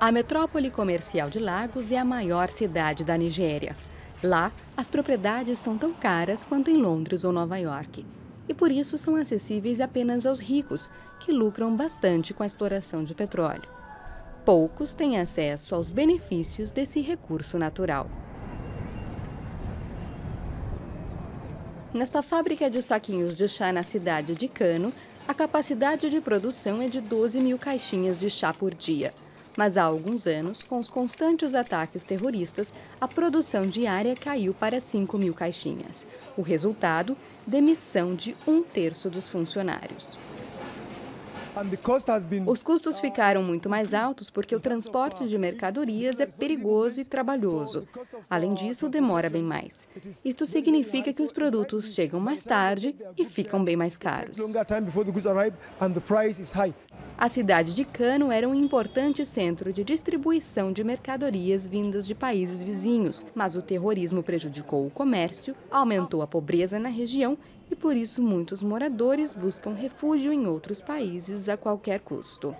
A 0.00 0.10
metrópole 0.10 0.70
comercial 0.70 1.28
de 1.28 1.38
Lagos 1.38 1.92
é 1.92 1.98
a 1.98 2.04
maior 2.06 2.48
cidade 2.48 3.04
da 3.04 3.18
Nigéria. 3.18 3.76
Lá, 4.22 4.50
as 4.74 4.88
propriedades 4.88 5.58
são 5.58 5.76
tão 5.76 5.92
caras 5.92 6.42
quanto 6.42 6.70
em 6.70 6.78
Londres 6.78 7.22
ou 7.22 7.30
Nova 7.30 7.58
York. 7.58 8.06
E 8.48 8.54
por 8.54 8.70
isso 8.70 8.96
são 8.96 9.14
acessíveis 9.14 9.78
apenas 9.78 10.24
aos 10.24 10.40
ricos, 10.40 10.88
que 11.18 11.30
lucram 11.30 11.76
bastante 11.76 12.32
com 12.32 12.42
a 12.42 12.46
exploração 12.46 13.04
de 13.04 13.14
petróleo. 13.14 13.68
Poucos 14.42 14.94
têm 14.94 15.18
acesso 15.18 15.74
aos 15.74 15.90
benefícios 15.90 16.70
desse 16.70 17.02
recurso 17.02 17.58
natural. 17.58 18.10
Nesta 21.92 22.22
fábrica 22.22 22.70
de 22.70 22.80
saquinhos 22.80 23.36
de 23.36 23.46
chá 23.46 23.70
na 23.70 23.82
cidade 23.82 24.34
de 24.34 24.48
Cano, 24.48 24.94
a 25.28 25.34
capacidade 25.34 26.08
de 26.08 26.22
produção 26.22 26.80
é 26.80 26.88
de 26.88 27.02
12 27.02 27.38
mil 27.38 27.58
caixinhas 27.58 28.18
de 28.18 28.30
chá 28.30 28.54
por 28.54 28.74
dia. 28.74 29.12
Mas 29.56 29.76
há 29.76 29.82
alguns 29.82 30.26
anos, 30.26 30.62
com 30.62 30.78
os 30.78 30.88
constantes 30.88 31.54
ataques 31.54 32.02
terroristas, 32.02 32.72
a 33.00 33.08
produção 33.08 33.66
diária 33.66 34.14
caiu 34.14 34.54
para 34.54 34.80
5 34.80 35.18
mil 35.18 35.34
caixinhas. 35.34 36.06
O 36.36 36.42
resultado? 36.42 37.16
Demissão 37.46 38.14
de 38.14 38.36
um 38.46 38.62
terço 38.62 39.10
dos 39.10 39.28
funcionários. 39.28 40.16
Os 42.46 42.62
custos 42.62 43.00
ficaram 43.00 43.42
muito 43.42 43.68
mais 43.68 43.92
altos 43.92 44.30
porque 44.30 44.54
o 44.54 44.60
transporte 44.60 45.26
de 45.26 45.36
mercadorias 45.36 46.20
é 46.20 46.26
perigoso 46.26 47.00
e 47.00 47.04
trabalhoso. 47.04 47.88
Além 48.28 48.54
disso, 48.54 48.88
demora 48.88 49.28
bem 49.28 49.42
mais. 49.42 49.88
Isto 50.24 50.46
significa 50.46 51.12
que 51.12 51.22
os 51.22 51.32
produtos 51.32 51.92
chegam 51.92 52.20
mais 52.20 52.44
tarde 52.44 52.94
e 53.18 53.24
ficam 53.24 53.62
bem 53.64 53.76
mais 53.76 53.96
caros. 53.96 54.36
A 57.20 57.28
cidade 57.28 57.74
de 57.74 57.84
Cano 57.84 58.32
era 58.32 58.48
um 58.48 58.54
importante 58.54 59.26
centro 59.26 59.74
de 59.74 59.84
distribuição 59.84 60.72
de 60.72 60.82
mercadorias 60.82 61.68
vindas 61.68 62.06
de 62.06 62.14
países 62.14 62.62
vizinhos, 62.62 63.26
mas 63.34 63.54
o 63.54 63.60
terrorismo 63.60 64.22
prejudicou 64.22 64.86
o 64.86 64.90
comércio, 64.90 65.54
aumentou 65.70 66.22
a 66.22 66.26
pobreza 66.26 66.78
na 66.78 66.88
região 66.88 67.36
e 67.70 67.76
por 67.76 67.94
isso 67.94 68.22
muitos 68.22 68.62
moradores 68.62 69.34
buscam 69.34 69.74
refúgio 69.74 70.32
em 70.32 70.46
outros 70.46 70.80
países 70.80 71.46
a 71.50 71.58
qualquer 71.58 72.00
custo. 72.00 72.56